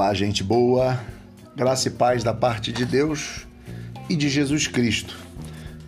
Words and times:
Olá, 0.00 0.14
gente 0.14 0.42
boa, 0.42 0.98
graça 1.54 1.88
e 1.88 1.90
paz 1.90 2.24
da 2.24 2.32
parte 2.32 2.72
de 2.72 2.86
Deus 2.86 3.46
e 4.08 4.16
de 4.16 4.30
Jesus 4.30 4.66
Cristo. 4.66 5.14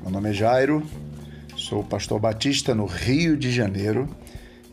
Meu 0.02 0.10
nome 0.10 0.28
é 0.28 0.32
Jairo, 0.34 0.82
sou 1.56 1.82
pastor 1.82 2.20
batista 2.20 2.74
no 2.74 2.84
Rio 2.84 3.38
de 3.38 3.50
Janeiro 3.50 4.06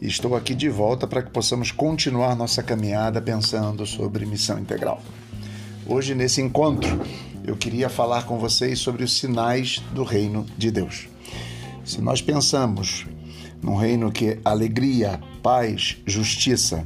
e 0.02 0.08
estou 0.08 0.36
aqui 0.36 0.54
de 0.54 0.68
volta 0.68 1.08
para 1.08 1.24
que 1.24 1.32
possamos 1.32 1.72
continuar 1.72 2.36
nossa 2.36 2.62
caminhada 2.62 3.22
pensando 3.22 3.86
sobre 3.86 4.26
missão 4.26 4.60
integral. 4.60 5.02
Hoje, 5.88 6.14
nesse 6.14 6.42
encontro, 6.42 7.02
eu 7.46 7.56
queria 7.56 7.88
falar 7.88 8.26
com 8.26 8.38
vocês 8.38 8.80
sobre 8.80 9.06
os 9.06 9.18
sinais 9.18 9.82
do 9.94 10.04
reino 10.04 10.46
de 10.58 10.70
Deus. 10.70 11.08
Se 11.86 12.02
nós 12.02 12.22
pensamos 12.22 13.08
num 13.64 13.78
reino 13.78 14.12
que 14.12 14.32
é 14.32 14.40
alegria, 14.44 15.18
paz, 15.42 15.96
justiça, 16.06 16.86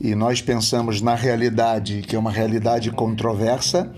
e 0.00 0.14
nós 0.14 0.40
pensamos 0.40 1.02
na 1.02 1.14
realidade, 1.14 2.00
que 2.00 2.16
é 2.16 2.18
uma 2.18 2.30
realidade 2.30 2.90
controversa, 2.90 3.92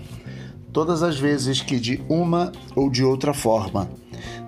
todas 0.73 1.01
as 1.01 1.17
vezes 1.17 1.61
que 1.61 1.79
de 1.79 2.03
uma 2.09 2.51
ou 2.75 2.89
de 2.89 3.03
outra 3.03 3.33
forma 3.33 3.89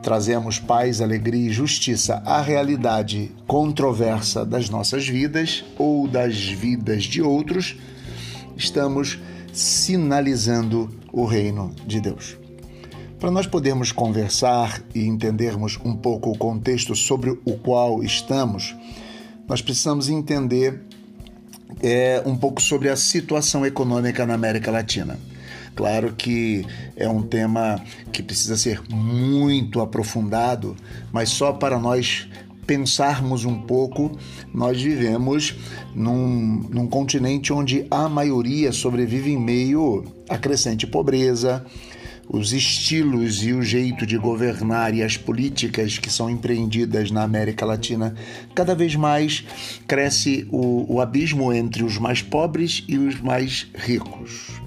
trazemos 0.02 0.60
paz, 0.60 1.02
alegria 1.02 1.50
e 1.50 1.54
justiça 1.54 2.22
à 2.26 2.40
realidade 2.40 3.32
controversa 3.48 4.46
das 4.46 4.70
nossas 4.70 5.08
vidas 5.08 5.66
ou 5.80 6.08
das 6.08 6.38
vidas 6.38 7.06
de 7.06 7.24
outros, 7.24 7.76
estamos 8.56 9.20
sinalizando 9.52 10.92
o 11.12 11.26
reino 11.26 11.74
de 11.88 12.00
Deus. 12.00 12.38
Para 13.20 13.32
nós 13.32 13.48
podermos 13.48 13.92
conversar 13.92 14.80
e 14.94 15.08
entendermos 15.08 15.80
um 15.84 15.96
pouco 15.96 16.30
o 16.30 16.38
contexto 16.38 16.96
sobre 16.96 17.32
o 17.44 17.58
qual 17.58 18.04
estamos, 18.04 18.76
nós 19.48 19.62
precisamos 19.62 20.08
entender 20.08 20.84
é, 21.82 22.22
um 22.26 22.36
pouco 22.36 22.62
sobre 22.62 22.90
a 22.90 22.96
situação 22.96 23.66
econômica 23.66 24.26
na 24.26 24.34
América 24.34 24.72
Latina. 24.72 25.20
Claro 25.76 26.14
que 26.14 26.66
é 26.96 27.08
um 27.10 27.22
tema 27.22 27.82
que 28.12 28.24
precisa 28.24 28.56
ser 28.56 28.82
muito 28.90 29.82
aprofundado, 29.82 30.76
mas 31.12 31.30
só 31.30 31.52
para 31.52 31.78
nós 31.78 32.30
pensarmos 32.66 33.46
um 33.46 33.62
pouco, 33.62 34.18
nós 34.54 34.82
vivemos 34.82 35.56
num, 35.94 36.66
num 36.70 36.88
continente 36.88 37.54
onde 37.54 37.86
a 37.92 38.10
maioria 38.10 38.72
sobrevive 38.72 39.32
em 39.32 39.38
meio 39.38 40.06
à 40.30 40.38
crescente 40.38 40.88
pobreza, 40.88 41.66
os 42.28 42.54
estilos 42.54 43.44
e 43.44 43.54
o 43.54 43.62
jeito 43.62 44.06
de 44.06 44.18
governar 44.18 44.94
e 44.94 45.04
as 45.04 45.16
políticas 45.18 46.00
que 46.00 46.10
são 46.10 46.30
empreendidas 46.30 47.12
na 47.12 47.24
América 47.24 47.66
Latina, 47.66 48.16
cada 48.54 48.74
vez 48.74 48.96
mais 48.96 49.44
cresce 49.88 50.48
o, 50.52 50.96
o 50.96 51.02
abismo 51.02 51.54
entre 51.54 51.84
os 51.84 51.98
mais 51.98 52.22
pobres 52.22 52.84
e 52.88 52.98
os 52.98 53.22
mais 53.22 53.68
ricos. 53.76 54.60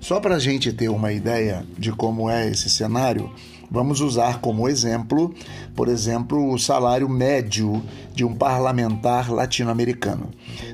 Só 0.00 0.18
para 0.18 0.36
a 0.36 0.38
gente 0.38 0.72
ter 0.72 0.88
uma 0.88 1.12
ideia 1.12 1.64
de 1.78 1.92
como 1.92 2.30
é 2.30 2.48
esse 2.48 2.70
cenário, 2.70 3.30
vamos 3.70 4.00
usar 4.00 4.40
como 4.40 4.68
exemplo, 4.68 5.34
por 5.76 5.88
exemplo, 5.88 6.50
o 6.50 6.58
salário 6.58 7.08
médio 7.08 7.82
de 8.14 8.24
um 8.24 8.34
parlamentar 8.34 9.30
latino-americano. 9.30 10.30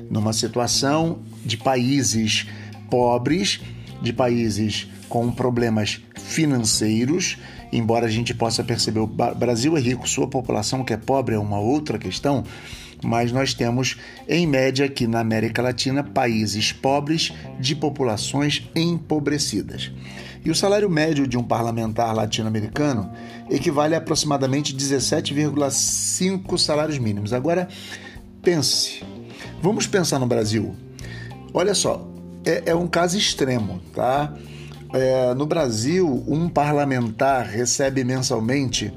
Numa 0.09 0.31
situação 0.31 1.19
de 1.45 1.57
países 1.57 2.47
pobres, 2.89 3.59
de 4.01 4.13
países 4.13 4.87
com 5.09 5.31
problemas 5.31 6.01
financeiros, 6.15 7.37
embora 7.71 8.05
a 8.05 8.09
gente 8.09 8.33
possa 8.33 8.63
perceber 8.63 8.99
o 8.99 9.07
Brasil 9.07 9.77
é 9.77 9.79
rico, 9.79 10.07
sua 10.07 10.27
população 10.27 10.83
que 10.83 10.93
é 10.93 10.97
pobre 10.97 11.35
é 11.35 11.39
uma 11.39 11.59
outra 11.59 11.97
questão, 11.97 12.43
mas 13.03 13.31
nós 13.31 13.53
temos 13.53 13.97
em 14.27 14.47
média 14.47 14.85
aqui 14.85 15.07
na 15.07 15.19
América 15.19 15.61
Latina 15.61 16.03
países 16.03 16.71
pobres 16.71 17.31
de 17.59 17.75
populações 17.75 18.69
empobrecidas. 18.75 19.91
E 20.43 20.49
o 20.49 20.55
salário 20.55 20.89
médio 20.89 21.27
de 21.27 21.37
um 21.37 21.43
parlamentar 21.43 22.15
latino-americano 22.15 23.11
equivale 23.49 23.95
a 23.95 23.97
aproximadamente 23.97 24.73
17,5 24.75 26.57
salários 26.57 26.97
mínimos. 26.97 27.33
Agora, 27.33 27.67
pense, 28.41 29.03
vamos 29.61 29.85
pensar 29.87 30.19
no 30.19 30.27
Brasil. 30.27 30.75
Olha 31.53 31.75
só, 31.75 32.07
é, 32.45 32.63
é 32.67 32.75
um 32.75 32.87
caso 32.87 33.17
extremo, 33.17 33.81
tá? 33.93 34.33
É, 34.93 35.33
no 35.33 35.45
Brasil, 35.45 36.23
um 36.27 36.47
parlamentar 36.47 37.45
recebe 37.45 38.03
mensalmente, 38.03 38.93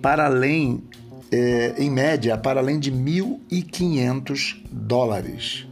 para 0.00 0.26
além, 0.26 0.82
é, 1.30 1.74
em 1.78 1.90
média, 1.90 2.38
para 2.38 2.60
além 2.60 2.78
de 2.78 2.90
1.500 2.90 4.62
dólares, 4.70 5.66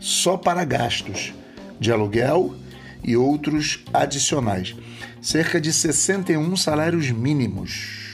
só 0.00 0.36
para 0.36 0.64
gastos 0.64 1.32
de 1.78 1.92
aluguel 1.92 2.54
e 3.02 3.16
outros 3.16 3.84
adicionais. 3.92 4.74
Cerca 5.20 5.60
de 5.60 5.72
61 5.72 6.56
salários 6.56 7.10
mínimos. 7.10 8.04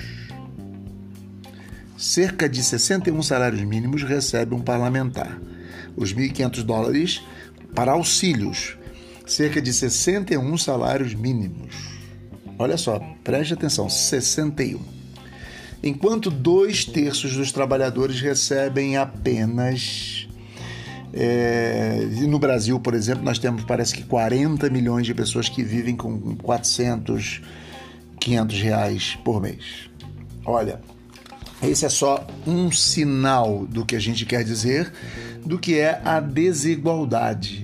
Cerca 1.96 2.48
de 2.48 2.62
61 2.62 3.22
salários 3.22 3.62
mínimos 3.62 4.02
recebe 4.02 4.54
um 4.54 4.60
parlamentar. 4.60 5.38
Os 5.96 6.14
1.500 6.14 6.62
dólares 6.62 7.22
para 7.74 7.92
auxílios 7.92 8.76
cerca 9.30 9.62
de 9.62 9.72
61 9.72 10.58
salários 10.58 11.14
mínimos. 11.14 11.74
Olha 12.58 12.76
só, 12.76 12.98
preste 13.22 13.54
atenção: 13.54 13.88
61. 13.88 14.80
Enquanto 15.82 16.30
dois 16.30 16.84
terços 16.84 17.34
dos 17.36 17.52
trabalhadores 17.52 18.20
recebem 18.20 18.96
apenas. 18.96 20.26
É, 21.12 22.06
no 22.28 22.38
Brasil, 22.38 22.78
por 22.78 22.94
exemplo, 22.94 23.24
nós 23.24 23.36
temos 23.36 23.64
parece 23.64 23.96
que 23.96 24.04
40 24.04 24.70
milhões 24.70 25.04
de 25.04 25.12
pessoas 25.12 25.48
que 25.48 25.60
vivem 25.64 25.97
com 25.97 26.36
400, 26.36 27.41
500 28.20 28.60
reais 28.60 29.18
por 29.24 29.41
mês. 29.41 29.91
Olha, 30.44 30.80
esse 31.60 31.84
é 31.84 31.88
só 31.88 32.24
um 32.47 32.70
sinal 32.70 33.66
do 33.66 33.84
que 33.84 33.97
a 33.97 33.98
gente 33.98 34.24
quer 34.24 34.44
dizer 34.44 34.92
do 35.44 35.58
que 35.58 35.78
é 35.78 36.00
a 36.04 36.20
desigualdade 36.20 37.59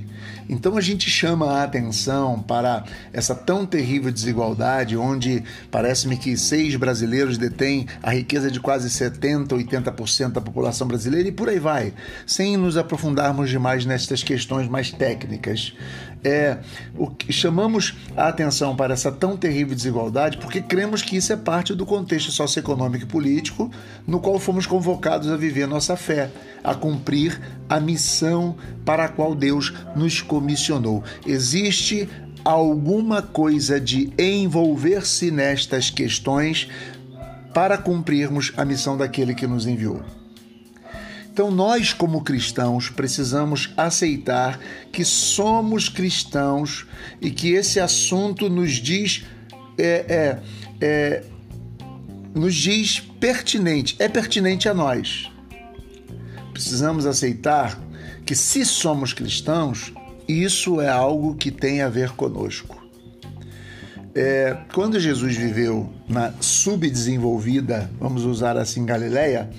então 0.49 0.77
a 0.77 0.81
gente 0.81 1.11
chama 1.11 1.47
a 1.53 1.65
atenção 1.65 2.41
para 2.41 2.85
essa 3.13 3.35
tão 3.35 3.67
terrível 3.67 4.13
desigualdade, 4.13 4.97
onde 4.97 5.43
parece-me 5.71 6.17
que 6.17 6.37
seis 6.37 6.77
brasileiros 6.77 7.37
detêm 7.37 7.87
a 8.03 8.11
riqueza 8.11 8.51
de 8.51 8.61
quase 8.61 8.89
70%, 8.89 9.49
80% 9.49 10.33
da 10.33 10.41
população 10.41 10.87
brasileira 10.87 11.29
e 11.29 11.33
por 11.33 11.49
aí 11.49 11.59
vai, 11.59 11.93
sem 12.27 12.57
nos 12.57 12.77
aprofundarmos 12.77 13.51
demais 13.51 13.85
nestas 13.85 14.23
questões 14.23 14.69
mais 14.69 14.91
técnicas. 14.91 15.75
É, 16.25 16.59
o 16.97 17.09
que 17.09 17.33
chamamos 17.33 17.95
a 18.17 18.27
atenção 18.27 18.75
para 18.75 18.95
essa 18.95 19.13
tão 19.13 19.37
terrível 19.37 19.77
desigualdade 19.77 20.39
porque 20.39 20.61
cremos 20.61 21.01
que 21.01 21.17
isso 21.17 21.33
é 21.33 21.37
parte 21.37 21.73
do 21.73 21.87
contexto 21.87 22.33
socioeconômico 22.33 23.05
e 23.05 23.07
político 23.07 23.71
no 24.05 24.19
qual 24.19 24.39
fomos 24.41 24.67
convocados 24.67 25.31
a 25.31 25.37
viver 25.37 25.69
nossa 25.69 25.95
fé, 25.97 26.31
a 26.65 26.75
cumprir 26.75 27.41
a 27.69 27.81
missão 27.81 28.57
para 28.85 29.05
a 29.05 29.09
qual 29.09 29.35
Deus 29.35 29.73
nos 29.95 30.21
comissionou. 30.21 31.03
Existe 31.27 32.09
alguma 32.45 33.23
coisa 33.23 33.81
de 33.81 34.13
envolver-se 34.19 35.31
nestas 35.31 35.91
questões 35.91 36.69
para 37.53 37.77
cumprirmos 37.77 38.53
a 38.57 38.65
missão 38.65 38.97
daquele 38.97 39.35
que 39.35 39.47
nos 39.47 39.67
enviou. 39.67 40.03
Então, 41.33 41.51
nós, 41.51 41.93
como 41.93 42.23
cristãos, 42.23 42.89
precisamos 42.89 43.71
aceitar 43.77 44.59
que 44.91 45.05
somos 45.05 45.89
cristãos 45.89 46.87
e 47.21 47.31
que 47.31 47.51
esse 47.51 47.79
assunto 47.79 48.49
nos 48.49 48.73
diz, 48.73 49.25
é, 49.77 49.85
é, 50.09 50.39
é, 50.81 51.25
nos 52.35 52.55
diz 52.55 53.01
pertinente, 53.21 53.97
é 53.99 54.09
pertinente 54.09 54.67
a 54.67 54.73
nós. 54.73 55.31
Precisamos 56.57 57.05
aceitar 57.05 57.79
que, 58.25 58.35
se 58.35 58.65
somos 58.65 59.13
cristãos, 59.13 59.93
isso 60.27 60.81
é 60.81 60.89
algo 60.89 61.35
que 61.35 61.51
tem 61.51 61.83
a 61.83 61.89
ver 61.91 62.13
conosco. 62.13 62.83
É, 64.15 64.57
quando 64.73 64.99
Jesus 64.99 65.37
viveu 65.37 65.93
na 66.09 66.33
subdesenvolvida, 66.41 67.91
vamos 68.01 68.25
usar 68.25 68.57
assim, 68.57 68.87
Galileia, 68.87 69.51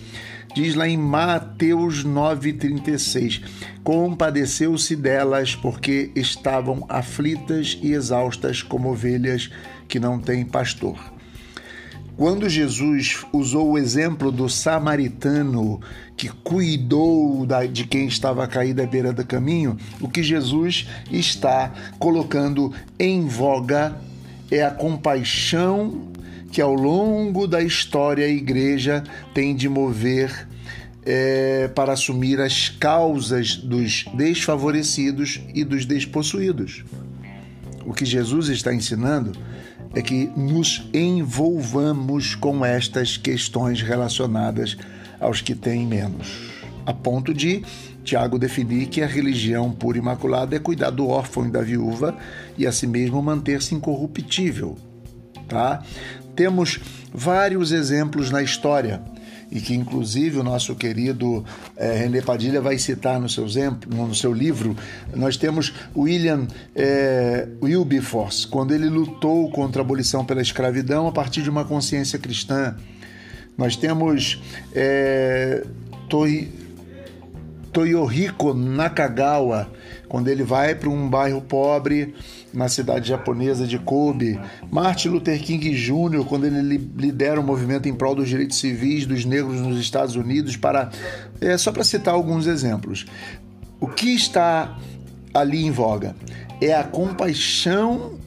Diz 0.56 0.74
lá 0.74 0.88
em 0.88 0.98
Mateus 0.98 2.04
9,36: 2.04 3.44
Compadeceu-se 3.84 4.96
delas 4.96 5.54
porque 5.54 6.10
estavam 6.16 6.84
aflitas 6.90 7.78
e 7.80 7.92
exaustas 7.92 8.64
como 8.64 8.90
ovelhas 8.90 9.52
que 9.88 10.00
não 10.00 10.18
têm 10.18 10.44
pastor. 10.44 10.98
Quando 12.18 12.50
Jesus 12.50 13.24
usou 13.32 13.74
o 13.74 13.78
exemplo 13.78 14.32
do 14.32 14.50
samaritano 14.50 15.80
que 16.18 16.30
cuidou 16.44 17.46
de 17.72 17.86
quem 17.86 18.08
estava 18.08 18.48
caído 18.48 18.82
à 18.82 18.88
beira 18.88 19.14
do 19.14 19.24
caminho, 19.24 19.78
o 20.02 20.10
que 20.10 20.24
Jesus 20.24 20.88
está 21.12 21.72
colocando 22.00 22.74
em 22.98 23.28
voga 23.28 23.96
é 24.50 24.64
a 24.64 24.72
compaixão 24.72 26.12
que 26.52 26.60
ao 26.60 26.74
longo 26.74 27.46
da 27.46 27.62
história 27.62 28.26
a 28.26 28.30
igreja 28.30 29.04
tem 29.34 29.56
de 29.56 29.70
mover 29.70 30.48
é, 31.06 31.68
para 31.68 31.94
assumir 31.94 32.42
as 32.42 32.68
causas 32.68 33.56
dos 33.56 34.06
desfavorecidos 34.16 35.40
e 35.54 35.64
dos 35.64 35.86
despossuídos. 35.86 36.84
O 37.86 37.94
que 37.94 38.06
Jesus 38.06 38.50
está 38.50 38.74
ensinando 38.74 39.34
é 39.94 40.02
que 40.02 40.32
nos 40.36 40.90
envolvamos 40.94 42.34
com 42.34 42.66
estas 42.66 43.18
questões 43.18 43.82
relacionadas 43.82 44.78
aos 45.20 45.42
que 45.42 45.56
têm 45.56 45.86
menos, 45.86 46.52
a 46.86 46.94
ponto 46.94 47.34
de 47.34 47.64
Tiago 48.04 48.40
definir 48.40 48.88
que 48.88 49.02
a 49.02 49.08
religião 49.08 49.72
pura 49.72 49.98
e 49.98 50.02
imaculada 50.02 50.56
é 50.56 50.60
cuidar 50.60 50.92
do 50.92 51.08
órfão 51.08 51.46
e 51.46 51.52
da 51.52 51.62
viúva 51.62 52.18
e 52.58 52.66
assim 52.66 52.88
mesmo 52.88 53.22
manter-se 53.22 53.76
incorruptível, 53.76 54.78
tá? 55.48 55.84
Temos 56.36 56.80
vários 57.14 57.72
exemplos 57.72 58.32
na 58.32 58.42
história 58.42 59.02
e 59.52 59.60
que 59.60 59.74
inclusive 59.74 60.38
o 60.38 60.44
nosso 60.44 60.76
querido 60.76 61.44
é, 61.76 61.94
René 61.94 62.22
Padilha 62.22 62.62
vai 62.62 62.78
citar 62.78 63.20
no 63.20 63.30
seu, 63.30 63.46
exemplo, 63.46 63.90
no 63.94 64.14
seu 64.14 64.34
livro. 64.34 64.76
Nós 65.16 65.38
temos 65.38 65.74
William 65.96 66.48
é, 66.76 67.48
Wilberforce, 67.62 68.48
quando 68.48 68.74
ele 68.74 68.90
lutou 68.90 69.50
contra 69.52 69.82
a 69.82 69.84
abolição 69.84 70.26
pela 70.26 70.42
escravidão 70.42 71.08
a 71.08 71.12
partir 71.12 71.42
de 71.42 71.50
uma 71.50 71.64
consciência 71.66 72.20
cristã. 72.20 72.76
Nós 73.58 73.76
temos 73.76 74.42
é, 74.74 75.66
Toyohiko 77.74 78.54
Nakagawa, 78.54 79.72
quando 80.08 80.28
ele 80.28 80.44
vai 80.44 80.76
para 80.76 80.90
um 80.90 81.10
bairro 81.10 81.42
pobre 81.42 82.14
na 82.54 82.70
cidade 82.70 83.10
japonesa 83.10 83.68
de 83.68 83.78
Kobe, 83.78 84.40
Martin 84.72 85.10
Luther 85.10 85.42
King 85.42 85.72
Jr., 85.76 86.24
quando 86.26 86.46
ele 86.46 86.78
lidera 86.96 87.40
o 87.40 87.44
um 87.44 87.46
movimento 87.46 87.90
em 87.90 87.94
prol 87.94 88.16
dos 88.16 88.30
direitos 88.30 88.60
civis 88.60 89.06
dos 89.06 89.26
negros 89.26 89.60
nos 89.60 89.80
Estados 89.80 90.16
Unidos, 90.16 90.56
para 90.56 90.90
é, 91.42 91.58
só 91.58 91.72
para 91.72 91.84
citar 91.84 92.14
alguns 92.14 92.48
exemplos. 92.48 93.06
O 93.80 93.88
que 93.88 94.16
está 94.16 94.78
ali 95.34 95.66
em 95.66 95.72
voga 95.72 96.16
é 96.62 96.74
a 96.74 96.84
compaixão 96.84 98.18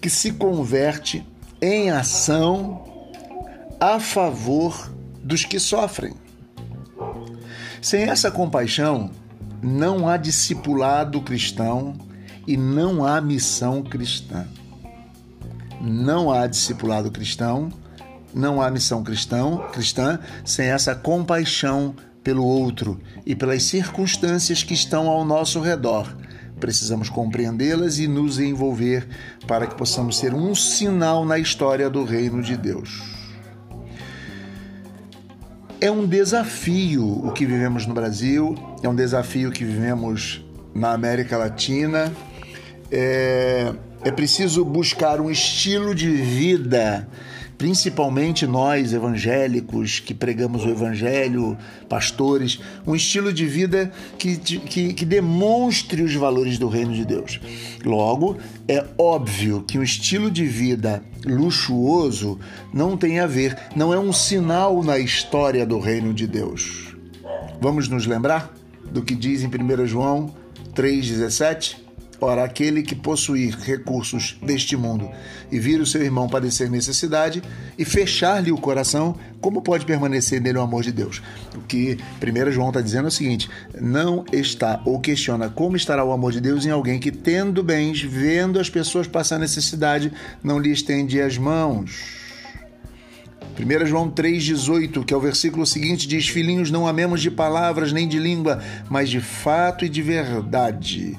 que 0.00 0.10
se 0.10 0.32
converte 0.32 1.26
em 1.60 1.90
ação 1.90 2.89
a 3.80 3.98
favor 3.98 4.92
dos 5.24 5.42
que 5.42 5.58
sofrem. 5.58 6.14
Sem 7.80 8.02
essa 8.02 8.30
compaixão, 8.30 9.10
não 9.62 10.06
há 10.06 10.18
discipulado 10.18 11.22
cristão 11.22 11.94
e 12.46 12.58
não 12.58 13.06
há 13.06 13.22
missão 13.22 13.82
cristã. 13.82 14.46
Não 15.80 16.30
há 16.30 16.46
discipulado 16.46 17.10
cristão, 17.10 17.70
não 18.34 18.60
há 18.60 18.70
missão 18.70 19.02
cristão, 19.02 19.66
cristã 19.72 20.18
sem 20.44 20.66
essa 20.66 20.94
compaixão 20.94 21.94
pelo 22.22 22.44
outro 22.44 23.00
e 23.24 23.34
pelas 23.34 23.62
circunstâncias 23.62 24.62
que 24.62 24.74
estão 24.74 25.08
ao 25.08 25.24
nosso 25.24 25.58
redor. 25.58 26.14
Precisamos 26.60 27.08
compreendê-las 27.08 27.98
e 27.98 28.06
nos 28.06 28.38
envolver 28.38 29.08
para 29.46 29.66
que 29.66 29.74
possamos 29.74 30.18
ser 30.18 30.34
um 30.34 30.54
sinal 30.54 31.24
na 31.24 31.38
história 31.38 31.88
do 31.88 32.04
reino 32.04 32.42
de 32.42 32.58
Deus. 32.58 33.19
É 35.82 35.90
um 35.90 36.06
desafio 36.06 37.26
o 37.26 37.32
que 37.32 37.46
vivemos 37.46 37.86
no 37.86 37.94
Brasil, 37.94 38.54
é 38.82 38.88
um 38.88 38.94
desafio 38.94 39.50
que 39.50 39.64
vivemos 39.64 40.44
na 40.74 40.92
América 40.92 41.38
Latina. 41.38 42.12
É, 42.92 43.72
é 44.04 44.10
preciso 44.10 44.62
buscar 44.62 45.22
um 45.22 45.30
estilo 45.30 45.94
de 45.94 46.10
vida, 46.10 47.08
principalmente 47.60 48.46
nós 48.46 48.94
evangélicos 48.94 50.00
que 50.00 50.14
pregamos 50.14 50.64
o 50.64 50.70
evangelho, 50.70 51.58
pastores, 51.90 52.58
um 52.86 52.96
estilo 52.96 53.30
de 53.34 53.44
vida 53.44 53.92
que, 54.18 54.38
que, 54.38 54.94
que 54.94 55.04
demonstre 55.04 56.00
os 56.00 56.14
valores 56.14 56.56
do 56.56 56.68
reino 56.68 56.94
de 56.94 57.04
Deus. 57.04 57.38
Logo, 57.84 58.38
é 58.66 58.82
óbvio 58.96 59.62
que 59.68 59.78
um 59.78 59.82
estilo 59.82 60.30
de 60.30 60.46
vida 60.46 61.04
luxuoso 61.22 62.40
não 62.72 62.96
tem 62.96 63.20
a 63.20 63.26
ver, 63.26 63.54
não 63.76 63.92
é 63.92 63.98
um 63.98 64.10
sinal 64.10 64.82
na 64.82 64.98
história 64.98 65.66
do 65.66 65.78
reino 65.78 66.14
de 66.14 66.26
Deus. 66.26 66.96
Vamos 67.60 67.88
nos 67.88 68.06
lembrar 68.06 68.54
do 68.90 69.02
que 69.02 69.14
diz 69.14 69.42
em 69.42 69.48
1 69.48 69.86
João 69.86 70.34
3,17? 70.74 71.76
Ora, 72.22 72.44
aquele 72.44 72.82
que 72.82 72.94
possuir 72.94 73.56
recursos 73.58 74.36
deste 74.42 74.76
mundo 74.76 75.10
e 75.50 75.58
vir 75.58 75.80
o 75.80 75.86
seu 75.86 76.02
irmão 76.02 76.28
padecer 76.28 76.70
necessidade 76.70 77.42
e 77.78 77.84
fechar-lhe 77.84 78.52
o 78.52 78.58
coração, 78.58 79.16
como 79.40 79.62
pode 79.62 79.86
permanecer 79.86 80.38
nele 80.38 80.58
o 80.58 80.60
amor 80.60 80.82
de 80.82 80.92
Deus? 80.92 81.22
O 81.54 81.60
que 81.62 81.96
1 82.22 82.52
João 82.52 82.68
está 82.68 82.82
dizendo 82.82 83.06
é 83.06 83.08
o 83.08 83.10
seguinte: 83.10 83.48
não 83.80 84.26
está 84.30 84.82
ou 84.84 85.00
questiona 85.00 85.48
como 85.48 85.76
estará 85.76 86.04
o 86.04 86.12
amor 86.12 86.32
de 86.32 86.42
Deus 86.42 86.66
em 86.66 86.70
alguém 86.70 87.00
que, 87.00 87.10
tendo 87.10 87.62
bens, 87.62 88.02
vendo 88.02 88.60
as 88.60 88.68
pessoas 88.68 89.06
passar 89.06 89.38
necessidade, 89.38 90.12
não 90.44 90.58
lhe 90.58 90.70
estende 90.70 91.18
as 91.22 91.38
mãos. 91.38 92.20
1 93.58 93.86
João 93.86 94.10
3,18, 94.10 95.04
que 95.04 95.12
é 95.12 95.16
o 95.16 95.20
versículo 95.20 95.66
seguinte, 95.66 96.06
diz: 96.06 96.28
Filhinhos, 96.28 96.70
não 96.70 96.86
amemos 96.86 97.22
de 97.22 97.30
palavras 97.30 97.92
nem 97.92 98.06
de 98.06 98.18
língua, 98.18 98.62
mas 98.90 99.08
de 99.08 99.20
fato 99.20 99.86
e 99.86 99.88
de 99.88 100.02
verdade. 100.02 101.18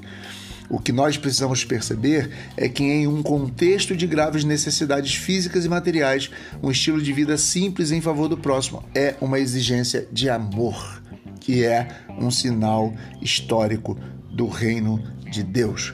O 0.72 0.80
que 0.80 0.94
nós 0.94 1.18
precisamos 1.18 1.66
perceber 1.66 2.32
é 2.56 2.70
que, 2.70 2.82
em 2.82 3.06
um 3.06 3.22
contexto 3.22 3.94
de 3.94 4.08
graves 4.08 4.46
necessidades 4.46 5.14
físicas 5.14 5.66
e 5.66 5.70
materiais, 5.70 6.32
um 6.64 6.72
estilo 6.72 7.02
de 7.02 7.12
vida 7.12 7.38
simples 7.38 7.92
em 7.92 8.00
favor 8.00 8.30
do 8.30 8.38
próximo 8.38 8.82
é 8.96 9.16
uma 9.20 9.38
exigência 9.38 10.08
de 10.14 10.30
amor, 10.30 11.04
que 11.42 11.66
é 11.66 11.90
um 12.18 12.32
sinal 12.32 12.94
histórico 13.22 14.00
do 14.32 14.48
reino 14.48 15.04
de 15.30 15.44
Deus. 15.44 15.94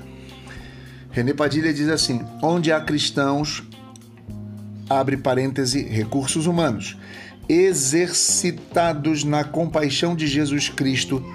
René 1.09 1.33
Padilha 1.33 1.74
diz 1.74 1.89
assim: 1.89 2.24
onde 2.44 2.71
há 2.71 2.79
cristãos, 2.79 3.63
abre 4.88 5.18
parêntese, 5.18 5.81
recursos 5.81 6.45
humanos, 6.45 6.95
exercitados 7.50 9.24
na 9.24 9.44
compaixão 9.44 10.15
de 10.15 10.27
Jesus 10.27 10.69
Cristo 10.69 11.25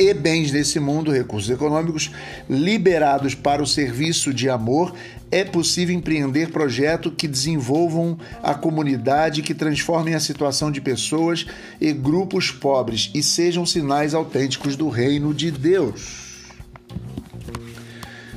e 0.00 0.14
bens 0.14 0.50
desse 0.50 0.80
mundo, 0.80 1.12
recursos 1.12 1.50
econômicos 1.50 2.10
liberados 2.48 3.34
para 3.34 3.62
o 3.62 3.66
serviço 3.66 4.32
de 4.32 4.48
amor, 4.48 4.94
é 5.30 5.44
possível 5.44 5.94
empreender 5.94 6.50
projetos 6.50 7.12
que 7.14 7.28
desenvolvam 7.28 8.18
a 8.42 8.54
comunidade, 8.54 9.42
que 9.42 9.52
transformem 9.52 10.14
a 10.14 10.20
situação 10.20 10.72
de 10.72 10.80
pessoas 10.80 11.44
e 11.78 11.92
grupos 11.92 12.50
pobres 12.50 13.10
e 13.14 13.22
sejam 13.22 13.66
sinais 13.66 14.14
autênticos 14.14 14.74
do 14.74 14.88
reino 14.88 15.34
de 15.34 15.50
Deus. 15.50 16.30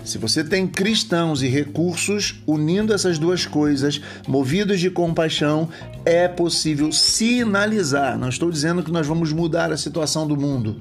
Se 0.04 0.18
você 0.18 0.44
tem 0.44 0.68
cristãos 0.68 1.42
e 1.42 1.48
recursos, 1.48 2.44
unindo 2.46 2.94
essas 2.94 3.18
duas 3.18 3.46
coisas, 3.46 4.02
movidos 4.28 4.82
de 4.82 4.90
compaixão, 4.90 5.70
é 6.04 6.28
possível 6.28 6.92
sinalizar. 6.92 8.18
Não 8.18 8.28
estou 8.28 8.52
dizendo 8.52 8.84
que 8.84 8.92
nós 8.92 9.08
vamos 9.08 9.32
mudar 9.32 9.72
a 9.72 9.78
situação 9.78 10.28
do 10.28 10.36
mundo. 10.36 10.76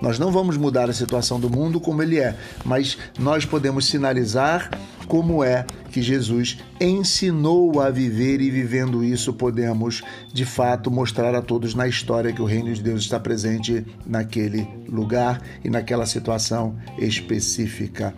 Nós 0.00 0.18
não 0.18 0.30
vamos 0.30 0.56
mudar 0.56 0.90
a 0.90 0.92
situação 0.92 1.40
do 1.40 1.48
mundo 1.48 1.80
como 1.80 2.02
ele 2.02 2.18
é, 2.18 2.34
mas 2.64 2.98
nós 3.18 3.44
podemos 3.44 3.86
sinalizar 3.86 4.70
como 5.06 5.42
é 5.42 5.64
que 5.90 6.02
Jesus 6.02 6.58
ensinou 6.80 7.80
a 7.80 7.90
viver 7.90 8.40
e 8.40 8.50
vivendo 8.50 9.04
isso 9.04 9.32
podemos 9.32 10.02
de 10.32 10.44
fato 10.44 10.90
mostrar 10.90 11.34
a 11.34 11.40
todos 11.40 11.74
na 11.74 11.86
história 11.86 12.32
que 12.32 12.42
o 12.42 12.44
reino 12.44 12.72
de 12.74 12.82
Deus 12.82 13.02
está 13.02 13.18
presente 13.18 13.86
naquele 14.04 14.68
lugar 14.88 15.40
e 15.64 15.70
naquela 15.70 16.04
situação 16.04 16.76
específica. 16.98 18.12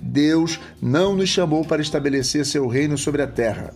Deus 0.00 0.58
não 0.82 1.14
nos 1.14 1.28
chamou 1.28 1.64
para 1.64 1.82
estabelecer 1.82 2.44
seu 2.44 2.66
reino 2.66 2.96
sobre 2.98 3.22
a 3.22 3.26
terra 3.26 3.72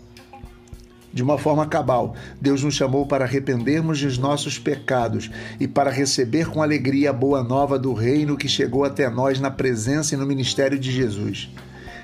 de 1.15 1.23
uma 1.23 1.39
forma 1.39 1.65
cabal. 1.65 2.17
Deus 2.41 2.63
nos 2.65 2.75
chamou 2.75 3.07
para 3.07 3.25
arrependermos 3.25 4.03
dos 4.03 4.19
nossos 4.19 4.59
pecados 4.59 5.31
e 5.61 5.69
para 5.69 5.91
receber 5.91 6.49
com 6.49 6.61
alegria 6.61 7.11
a 7.11 7.13
boa 7.13 7.43
nova 7.43 7.79
do 7.79 7.95
reino 7.95 8.37
que 8.37 8.49
chegou 8.49 8.85
até 8.85 9.09
nós 9.09 9.39
na 9.39 9.51
presença 9.51 10.15
e 10.15 10.19
no 10.19 10.27
ministério 10.27 10.79
de 10.79 10.91
Jesus. 10.91 11.49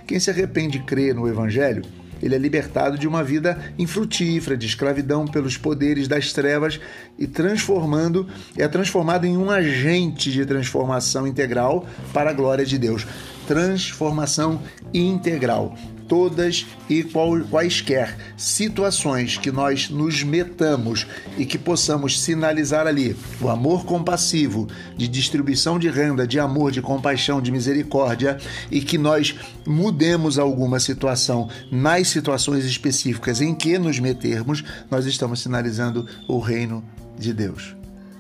Quem 0.07 0.21
se 0.21 0.31
arrepende 0.31 0.79
e 0.79 0.83
crê 0.83 1.13
no 1.13 1.29
Evangelho, 1.29 1.83
ele 2.23 2.35
é 2.35 2.39
libertado 2.39 2.99
de 2.99 3.09
uma 3.09 3.25
vida 3.25 3.59
infrutífera, 3.79 4.57
de 4.57 4.67
escravidão 4.67 5.27
pelos 5.27 5.57
poderes 5.57 6.07
das 6.07 6.33
trevas 6.33 6.79
e 7.19 7.27
transformando, 7.27 8.29
é 8.57 8.69
transformado 8.69 9.25
em 9.25 9.37
um 9.37 9.51
agente 9.51 10.31
de 10.31 10.45
transformação 10.45 11.27
integral 11.27 11.87
para 12.13 12.31
a 12.31 12.35
glória 12.35 12.65
de 12.65 12.79
Deus. 12.79 13.07
Transformação 13.47 14.61
integral 14.93 15.75
todas 16.11 16.67
e 16.89 17.05
quaisquer 17.49 18.17
situações 18.37 19.39
que 19.39 19.53
nós 19.53 19.89
nos 19.89 20.25
metamos 20.25 21.07
e 21.39 21.47
que 21.47 21.57
possamos 21.57 22.21
sinalizar 22.21 22.89
ali 22.89 23.17
o 23.41 23.49
amor 23.49 23.85
compassivo, 23.85 24.67
de 24.97 25.07
distribuição 25.07 25.79
de 25.79 25.89
renda, 25.89 26.27
de 26.27 26.41
amor, 26.41 26.73
de 26.73 26.83
compaixão, 26.83 27.41
de 27.41 27.53
misericórdia 27.53 28.39
e 28.73 28.81
que 28.81 28.99
nós 28.99 29.37
mudemos 29.65 30.37
alguma 30.37 30.81
situação 30.81 31.49
nas 31.71 32.09
situações 32.09 32.65
específicas 32.65 33.41
em 33.41 33.55
que 33.55 33.79
nos 33.79 34.01
metermos, 34.01 34.65
nós 34.91 35.07
estamos 35.07 35.39
sinalizando 35.39 36.09
o 36.27 36.41
reino 36.41 36.85
de 37.17 37.33
Deus. 37.33 37.77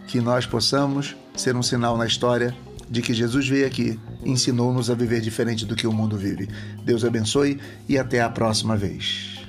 que 0.06 0.20
nós 0.20 0.44
possamos 0.44 1.14
ser 1.37 1.54
um 1.54 1.62
sinal 1.62 1.97
na 1.97 2.04
história 2.04 2.52
de 2.90 3.00
que 3.00 3.14
Jesus 3.14 3.49
veio 3.49 3.66
aqui 3.66 3.99
ensinou-nos 4.25 4.90
a 4.90 4.94
viver 4.94 5.20
diferente 5.20 5.64
do 5.64 5.76
que 5.76 5.87
o 5.87 5.92
mundo 5.92 6.16
vive. 6.16 6.49
Deus 6.85 7.04
abençoe 7.04 7.59
e 7.88 7.97
até 7.97 8.20
a 8.20 8.28
próxima 8.28 8.76
vez. 8.76 9.39